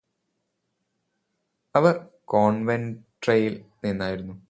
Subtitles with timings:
[1.75, 1.95] അവർ
[2.25, 4.35] കോവന്ട്രിയില് നിന്നായിരുന്നു